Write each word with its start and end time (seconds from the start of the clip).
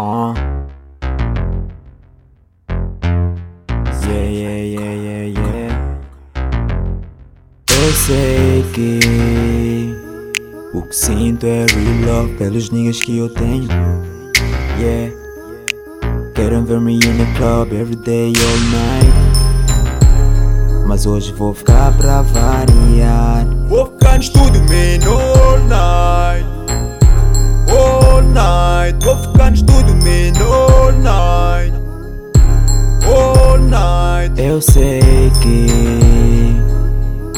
Yeah, 0.00 0.32
yeah, 4.08 4.64
yeah, 4.64 4.94
yeah, 4.94 5.28
yeah. 5.28 5.76
Eu 7.68 7.92
sei 7.92 8.64
que 8.72 9.92
o 10.72 10.80
que 10.80 10.96
sinto 10.96 11.44
é 11.44 11.66
real 11.66 12.00
love 12.06 12.32
pelos 12.36 12.70
niggas 12.70 13.02
que 13.02 13.18
eu 13.18 13.28
tenho. 13.34 13.68
Yeah. 14.78 15.12
Querem 16.34 16.64
ver 16.64 16.80
me 16.80 16.94
in 16.94 17.18
the 17.18 17.26
club 17.36 17.74
every 17.74 17.96
day, 17.96 18.32
all 18.34 18.58
night. 18.70 19.12
Mas 20.86 21.04
hoje 21.04 21.30
vou 21.34 21.52
ficar 21.52 21.94
pra 21.98 22.22
variar. 22.22 23.44
Vou 23.68 23.84
ficar 23.84 24.14
no 24.14 24.20
estúdio, 24.20 24.62
man, 24.62 25.06
all 25.06 25.58
night. 25.68 26.59
Estúdio, 29.52 29.94
man, 29.96 30.32
all 30.44 30.92
night. 30.92 31.74
All 33.06 33.58
night. 33.58 34.40
Eu 34.40 34.60
sei 34.60 35.00
que 35.42 35.66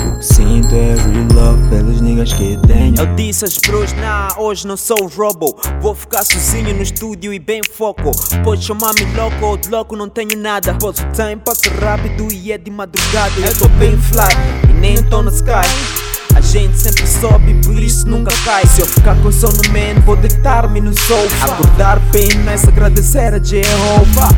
o 0.00 0.18
que 0.18 0.24
sinto 0.24 0.74
é 0.74 0.94
real 0.94 1.32
love 1.32 1.68
pelos 1.68 2.00
niggas 2.00 2.32
que 2.32 2.58
tenho. 2.66 2.94
Eu 2.98 3.06
disse 3.14 3.44
aos 3.44 3.58
bros, 3.58 3.92
nah, 3.94 4.28
hoje 4.36 4.66
não 4.66 4.76
sou 4.76 5.08
robo 5.08 5.56
Vou 5.80 5.94
ficar 5.94 6.22
sozinho 6.22 6.74
no 6.74 6.82
estúdio 6.82 7.32
e 7.32 7.38
bem 7.38 7.60
foco 7.62 8.10
Pode 8.44 8.64
chamar-me 8.64 9.04
louco 9.16 9.44
ou 9.44 9.56
de 9.56 9.68
louco 9.68 9.96
não 9.96 10.08
tenho 10.08 10.36
nada 10.36 10.74
Posso 10.74 11.02
o 11.02 11.12
time 11.12 11.36
passa 11.36 11.70
rápido 11.80 12.28
e 12.32 12.52
é 12.52 12.58
de 12.58 12.70
madrugada 12.70 13.40
Eu 13.40 13.58
tô 13.58 13.68
bem 13.70 13.96
fly 13.96 14.70
e 14.70 14.72
nem 14.72 15.02
tô 15.02 15.22
no 15.22 15.30
sky 15.30 16.01
a 16.34 16.40
gente 16.40 16.78
sempre 16.78 17.06
sobe, 17.06 17.54
por 17.64 17.78
isso 17.78 18.08
nunca 18.08 18.32
cai. 18.44 18.66
Se 18.66 18.80
eu 18.80 18.86
ficar 18.86 19.14
com 19.22 19.30
sono, 19.32 19.60
man, 19.68 20.00
vou 20.04 20.16
deitar-me 20.16 20.80
no 20.80 20.92
sofá 20.92 21.46
Acordar 21.46 22.00
bem 22.12 22.28
nice, 22.44 22.68
agradecer 22.68 23.34
a 23.34 23.42
Jehovah 23.42 24.30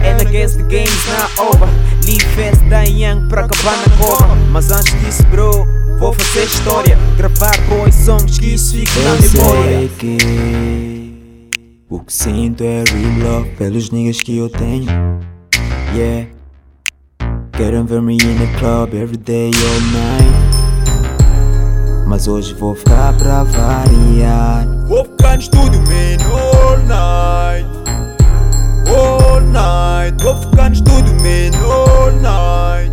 And 0.00 0.20
I 0.20 0.24
guess 0.30 0.54
the 0.54 0.62
game's 0.62 1.06
not 1.08 1.38
over. 1.40 1.66
Leave 2.06 2.22
fast 2.36 2.62
da 2.70 2.82
Young 2.84 3.28
pra 3.28 3.44
acabar 3.44 3.76
na 3.78 3.96
cova. 3.96 4.34
Mas 4.52 4.70
antes 4.70 4.92
disso, 5.00 5.24
bro, 5.24 5.66
vou 5.98 6.12
fazer 6.12 6.44
história. 6.44 6.96
Gravar 7.16 7.56
boys 7.68 7.94
songs 7.96 8.38
que 8.38 8.54
isso 8.54 8.74
fica 8.76 8.92
na 9.00 9.16
Eu 9.16 9.22
memória. 9.32 9.78
sei 9.78 9.88
que 9.98 11.18
o 11.90 11.98
que 11.98 12.12
sinto 12.12 12.62
é 12.62 12.84
real 12.84 13.40
love 13.40 13.50
pelos 13.56 13.90
niggas 13.90 14.20
que 14.20 14.38
eu 14.38 14.48
tenho. 14.48 14.86
Yeah. 15.94 16.28
Querem 17.52 17.84
ver 17.84 18.00
me 18.00 18.14
in 18.14 18.38
the 18.38 18.58
club 18.60 18.94
every 18.94 19.16
day, 19.16 19.50
all 19.50 19.80
night. 19.92 20.47
Mas 22.08 22.26
hoje 22.26 22.54
vou 22.54 22.74
ficar 22.74 23.12
pra 23.18 23.44
variar. 23.44 24.66
Vou 24.86 25.04
ficar 25.04 25.34
no 25.34 25.42
estúdio, 25.42 25.80
man, 25.82 26.16
all 26.32 26.78
night. 26.78 27.68
All 28.88 29.40
night. 29.42 30.24
Vou 30.24 30.34
ficar 30.40 30.70
no 30.70 30.74
estúdio, 30.74 31.14
man, 31.20 31.50
all 31.62 32.12
night. 32.12 32.92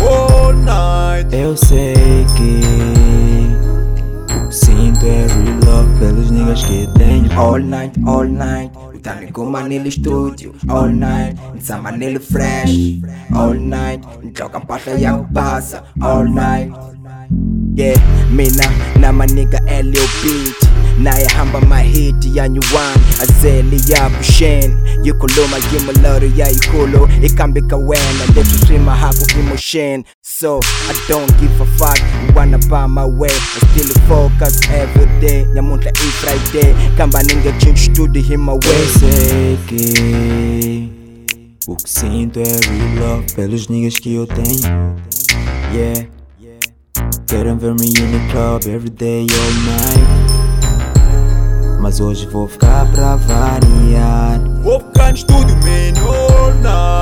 All 0.00 0.52
night. 0.54 1.36
Eu 1.36 1.54
sei 1.58 2.24
que 2.36 2.60
o 4.34 4.48
que 4.48 4.54
sinto 4.54 5.04
é 5.04 5.26
real 5.26 5.60
love 5.66 5.98
pelos 5.98 6.30
niggas 6.30 6.64
que 6.64 6.88
tenho. 6.94 7.30
All 7.38 7.58
night, 7.58 8.00
all 8.06 8.24
night 8.24 8.72
Utami 8.94 9.30
com 9.32 9.44
Manila 9.46 9.90
Studio 9.90 10.54
All 10.68 10.88
night, 10.88 11.36
sa 11.60 11.78
Manila 11.78 12.20
Fresh 12.20 13.00
All 13.34 13.54
night, 13.54 14.06
joga 14.32 14.58
mpahla 14.60 14.92
ya 14.92 15.16
kubasa 15.16 15.82
All 16.00 16.24
night 16.24 16.72
Yeah, 17.76 17.96
mina 18.30 18.70
na 19.00 19.12
maniga 19.12 19.60
Elio 19.66 20.02
Beat. 20.22 20.70
Nayahamba 20.98 21.60
mahiti 21.60 22.36
ya 22.36 22.48
nyuwani 22.48 23.02
azeli 23.22 23.92
ya 23.92 24.10
kushen 24.10 24.76
yikhuluma 25.02 25.56
yimiloro 25.72 26.30
yayikhulu 26.36 27.08
ikambika 27.22 27.76
wena 27.76 28.26
leswi 28.36 28.66
swi 28.66 28.78
mahaku 28.78 29.26
emotion 29.40 30.04
so 30.22 30.60
i 30.90 30.94
don't 31.08 31.32
give 31.40 31.62
a 31.62 31.66
fuck. 31.66 31.98
Wanna 32.36 32.58
buy 32.58 32.86
my 32.86 33.04
way. 33.04 33.30
I 33.30 33.66
still 33.66 33.94
focus 34.08 34.60
every 34.70 35.20
day. 35.20 35.44
Nyamuntlha 35.54 35.90
i 35.90 35.94
friday. 35.94 36.74
Kamba 36.96 37.22
ni 37.22 37.34
nge 37.34 37.52
change 37.58 37.80
studio 37.80 38.22
hi 38.22 38.36
my 38.36 38.52
Eu 38.52 38.60
way 38.60 38.86
sei 39.00 39.58
que 39.66 40.90
o 41.66 41.76
que 41.76 41.90
sinto 41.90 42.40
é 42.40 42.44
real 42.44 42.94
love. 43.00 43.32
Pelos 43.34 43.68
niggas 43.68 43.98
que 43.98 44.14
eu 44.14 44.26
tenho. 44.26 44.94
Yeah. 45.74 46.06
Querem 47.34 47.58
ver 47.58 47.74
me 47.74 47.90
the 47.90 48.20
club 48.30 48.64
every 48.68 48.90
day, 48.90 49.26
all 49.28 49.52
night. 49.66 50.06
Mas 51.80 51.98
hoje 51.98 52.28
vou 52.28 52.46
ficar 52.46 52.88
pra 52.92 53.16
variar. 53.16 54.38
Vou 54.62 54.78
ficar 54.78 55.08
no 55.08 55.16
estúdio, 55.16 55.56
man, 55.56 56.00
all 56.06 56.54
night. 56.62 56.93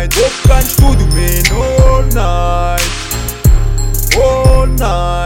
Night. 0.00 0.14
Vou 0.14 0.30
ficar 0.30 0.62
no 0.62 0.68
estúdio, 0.68 1.06
man, 1.08 1.42
all 1.56 2.02
night. 2.14 2.90
All 4.16 4.66
night. 4.66 5.19